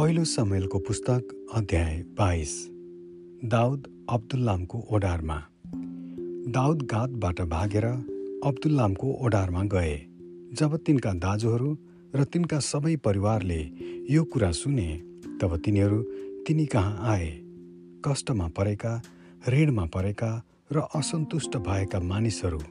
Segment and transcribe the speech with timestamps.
[0.00, 2.52] पहिलो समयलको पुस्तक अध्याय बाइस
[3.44, 5.36] दाउद अब्दुल्लामको ओडारमा।
[6.52, 9.98] दाउद गातबाट भागेर अब्दुल्लामको ओडारमा गए
[10.52, 11.76] जब तिनका दाजुहरू
[12.14, 13.60] र तिनका सबै परिवारले
[14.10, 14.88] यो कुरा सुने
[15.42, 16.02] तब तिनीहरू
[16.46, 17.28] तिनी कहाँ आए?
[18.06, 19.02] कष्टमा परेका
[19.48, 20.32] ऋणमा परेका
[20.72, 22.62] र असन्तुष्ट भएका मानिसहरू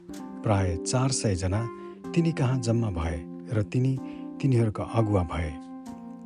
[0.42, 1.62] प्राय चार सयजना
[2.14, 3.16] तिनी कहाँ जम्मा भए
[3.54, 3.96] र तिनी
[4.42, 5.50] तिनीहरूका अगुवा भए।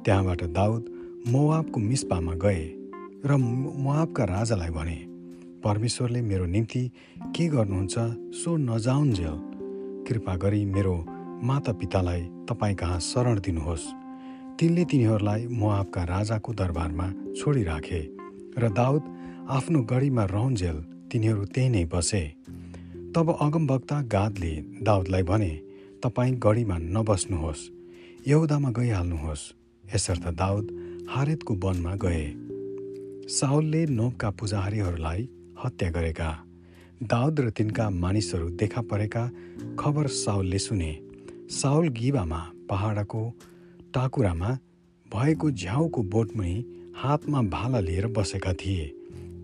[0.04, 0.93] त्यहाँबाट दाउद
[1.24, 2.64] मोवाबको मिस्पामा गए
[3.24, 4.96] र मोवाबका राजालाई भने
[5.64, 6.82] परमेश्वरले मेरो निम्ति
[7.36, 7.94] के गर्नुहुन्छ
[8.36, 9.36] सो नजाउन्जेल
[10.04, 10.94] कृपा गरी मेरो
[11.42, 13.86] माता पितालाई तपाईँ कहाँ शरण दिनुहोस्।
[14.60, 17.08] तिनले तिनीहरूलाई मोवाबका राजाको दरबारमा
[17.40, 18.00] छोडिराखे
[18.60, 19.02] र दाउद
[19.48, 20.76] आफ्नो गढीमा रहन्जेल
[21.08, 22.22] तिनीहरू त्यही नै बसे।
[23.16, 25.52] तब अगमवक्ता गादले दाउदलाई भने
[26.04, 27.68] तपाईँ गढीमा नबस्नुहोस्।
[28.28, 29.52] यहुदामा गइहाल्नुहोस्।
[29.84, 30.66] यसर्थ दाउद
[31.10, 32.24] हारेतको वनमा गए।
[33.28, 35.28] साउलले नोबका पुजारीहरूलाई
[35.64, 36.30] हत्या गरेका
[37.02, 39.30] दाउद र तिनका मानिसहरू देखा परेका
[39.78, 40.92] खबर साउलले सुने।
[41.50, 43.22] साउल गिबामा पहाडको
[43.94, 44.58] टाकुरामा
[45.12, 46.56] भएको झ्याउको बोटमुनि
[46.96, 48.86] हातमा भाला लिएर बसेका थिए।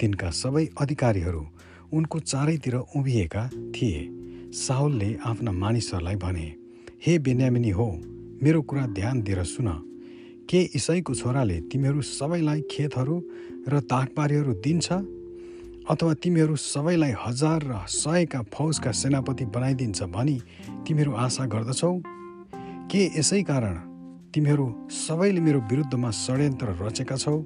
[0.01, 1.47] तिनका सबै अधिकारीहरू
[1.93, 4.09] उनको चारैतिर उभिएका थिए।
[4.53, 6.55] साउलले आफ्ना मानिसहरूलाई भने
[7.07, 7.89] हे बेन्यामिनी हो
[8.43, 9.90] मेरो कुरा ध्यान दिएर सुन।
[10.51, 13.17] के इसाईको छोराले तिमीहरू सबैलाई खेतहरू
[13.71, 14.89] र ताकबारीहरू दिन्छ?
[15.87, 20.37] अथवा तिमीहरू सबैलाई हजार र सयका फौजका सेनापति बनाइदिन्छ भनी
[20.87, 21.93] तिमीहरू आशा गर्दछौ?
[22.91, 23.77] के यसै कारण
[24.35, 27.39] तिमीहरू सबैले मेरो विरुद्धमा षड्यन्त्र रचेका छौ?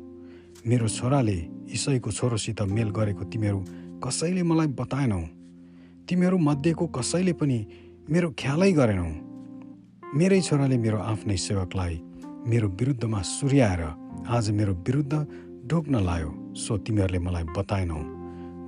[0.64, 1.36] मेरो छोराले
[1.76, 3.60] इसैको छोरोसित मेल गरेको तिमीहरू
[4.00, 5.20] कसैले मलाई बताएनौ?
[6.08, 7.58] तिमीहरू मध्येको कसैले पनि
[8.08, 9.08] मेरो ख्यालै गरेनौ?
[10.16, 12.00] मेरै छोराले मेरो आफ्नै सेवकलाई
[12.46, 13.80] मेरो विरुद्धमा सुर्याएर
[14.28, 15.14] आज मेरो विरुद्ध
[15.66, 18.00] ढोक्न लायो सो तिमीहरूले मलाई बताएनौ।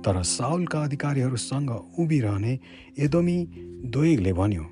[0.01, 2.57] तर साउलका अधिकारीहरूसँग उभिरहने
[3.05, 3.37] एदोमी
[3.93, 4.65] दोइगले भन्यो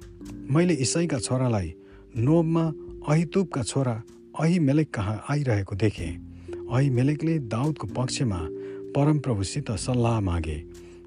[0.50, 1.74] मैले इसाईका छोरालाई
[2.18, 2.66] नोबमा
[3.10, 3.96] अहितुबका छोरा
[4.42, 6.12] अहिमेलेक कहाँ आइरहेको देखेँ।
[6.66, 8.40] अहिमेलेकले दाउदको पक्षमा
[8.96, 10.60] परमप्रभुसित सल्लाह मागे।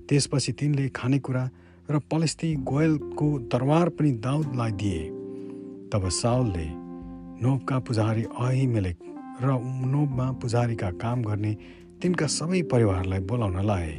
[0.09, 1.49] त्यसपछि तिनले खानेकुरा
[1.91, 5.03] र पलेस्ती गोयलको दरबार पनि दाउदलाई दिए।
[5.93, 6.67] तब साउलले
[7.43, 8.97] नोबका पुजारी अहिमेलेक
[9.43, 9.49] र
[9.87, 11.53] नोबमा पुजारीका काम गर्ने
[12.03, 13.93] तिनका सबै परिवारलाई बोलाउन लाए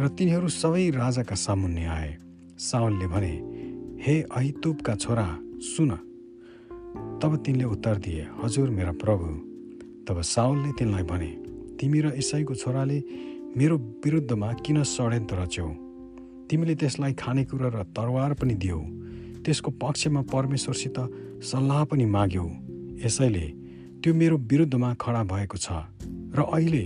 [0.00, 2.10] र तिनीहरू सबै राजाका सामुन्ने आए।
[2.60, 3.32] साउलले भने
[4.04, 5.26] हे अहितुबका छोरा
[5.64, 5.90] सुन।
[7.20, 9.28] तब तिनले उत्तर दिए हजुर मेरा प्रभु।
[10.04, 11.30] तब साउलले तिनलाई भने
[11.80, 12.98] तिमी र इसाईको छोराले
[13.56, 15.68] मेरो विरुद्धमा किन षड्यन्त्र रच्यौ?
[16.50, 18.80] तिमीले त्यसलाई खानेकुरा र तरवार पनि दियौ।
[19.44, 20.96] त्यसको पक्षमा परमेश्वरसित
[21.42, 22.46] सल्लाह पनि माग्यौ।
[23.04, 23.46] यसैले
[24.02, 25.68] त्यो मेरो विरुद्धमा खडा भएको छ
[26.36, 26.84] र अहिले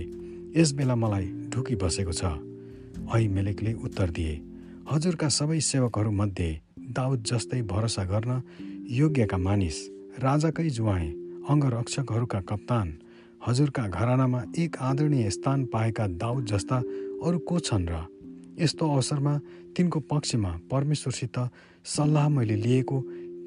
[0.57, 2.23] यस बेला मलाई ढुकी बसेको छ।
[3.35, 4.33] मेलेकले उत्तर दिए
[4.91, 6.49] हजुरका सबै सेवकहरूमध्ये
[6.97, 8.31] दाउद जस्तै भरोसा गर्न
[8.89, 9.77] योग्यका मानिस
[10.23, 11.07] राजाकै जुवाए
[11.49, 12.87] अङ्गरक्षकहरूका कप्तान
[13.47, 16.77] हजुरका घरानामा एक आदरणीय स्थान पाएका दाउद जस्ता
[17.25, 17.93] अरू को छन् र?
[18.59, 19.33] यस्तो अवसरमा
[19.75, 21.37] तिनको पक्षमा परमेश्वरसित
[21.85, 22.97] सल्लाह मैले लिएको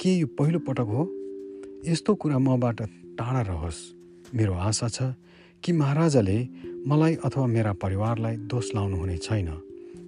[0.00, 1.04] के यो पहिलो पटक हो?
[1.84, 2.80] यस्तो कुरा मबाट
[3.18, 3.78] टाढा रहोस्।
[4.34, 5.12] मेरो आशा छ
[5.62, 6.36] कि महाराजाले
[6.88, 9.48] मलाई अथवा मेरा परिवारलाई दोष लाउनु हुने छैन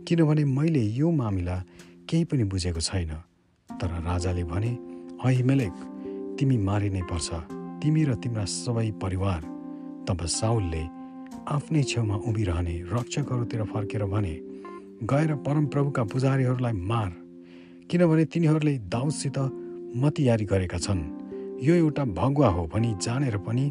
[0.08, 1.56] किनभने मैले यो मामिला
[2.08, 3.12] केही पनि बुझेको छैन।
[3.70, 4.72] तर राजाले भने
[5.20, 5.76] अहिमेलेक
[6.38, 7.28] तिमी मारिनै पर्छ।
[7.82, 9.40] तिमी र तिम्रा सबै परिवार
[10.08, 10.82] तब साउलले
[11.48, 14.34] आफ्नै छेउमा उभिरहने रक्षकहरूतिर फर्केर भने
[15.04, 17.10] गएर परमप्रभुका पुजारीहरूलाई मार
[17.90, 19.38] किनभने तिनीहरूले दाउदसित
[19.96, 21.00] मतियारी गरेका छन्।
[21.62, 23.64] यो एउटा भगुवा हो भनी जानेर पनि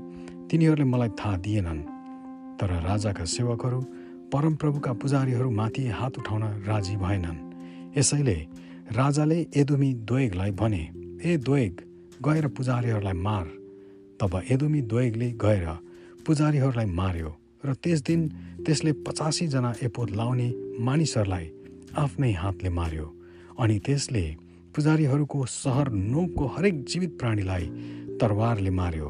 [0.50, 1.82] तिनीहरूले मलाई थाहा दिएनन्।
[2.58, 3.80] तर राजाका सेवकहरू
[4.34, 7.38] परमप्रभुका पुजारीहरूमाथि हात उठाउन राजी भएनन्।
[7.98, 8.38] यसैले
[8.92, 10.84] राजाले एदोमी द्वेगलाई भने
[11.26, 11.74] ए द्वेग
[12.26, 13.46] गएर पुजारीहरूलाई मार।
[14.20, 15.68] तब एदोमी द्वेगले गएर
[16.26, 17.32] पुजारीहरूलाई मार्यो
[17.66, 18.22] र त्यस दिन
[18.66, 20.50] त्यसले पचासीजना एपोत लाउने
[20.80, 21.46] मानिसहरूलाई
[21.98, 23.08] आफ्नै हातले मार्यो
[23.60, 24.24] अनि त्यसले
[24.76, 27.66] पुजारीहरूको सहर नोकको हरेक जीवित प्राणीलाई
[28.22, 29.10] तरवारले मार्यो।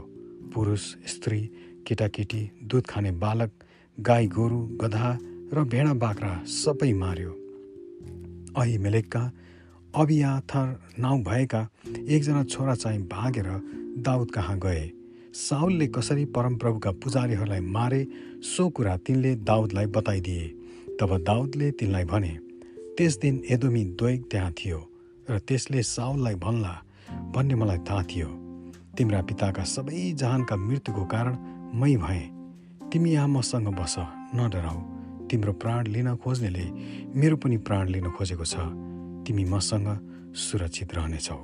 [0.54, 1.40] पुरुष स्त्री
[1.88, 3.52] केटाकेटी दुध खाने बालक
[3.98, 5.10] गाई गोरु गधा
[5.54, 7.32] र भेडा बाख्रा सबै मार्यो।
[8.80, 9.24] मेलेकका
[9.94, 10.68] अबियाथर
[11.00, 13.50] नाउँ भएका एकजना छोरा चाहिँ भागेर
[14.06, 14.90] दाउद कहाँ गए।
[15.34, 18.06] साउलले कसरी परमप्रभुका पुजारीहरूलाई मारे
[18.46, 20.48] सो कुरा तिनले दाउदलाई बताइदिए।
[21.00, 22.38] तब दाउदले तिनलाई भने
[22.98, 24.80] त्यस दिन एदोमी द्वैग त्यहाँ थियो।
[25.30, 26.74] र त्यसले साउललाई भन्ला
[27.34, 28.28] भन्ने मलाई थाहा थियो।
[28.98, 31.34] तिम्रा पिताका सबै जहानका मृत्युको कारण
[31.74, 32.26] मै भएँ।
[32.92, 33.96] तिमी यहाँ मसँग बस
[34.36, 34.80] नडराउ
[35.28, 36.66] तिम्रो प्राण लिन खोज्नेले
[37.18, 38.56] मेरो पनि प्राण लिन खोजेको छ।
[39.26, 39.88] तिमी मसँग
[40.36, 41.40] सुरक्षित रहनेछौ।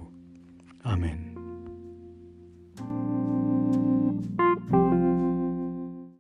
[0.86, 1.31] आमेन।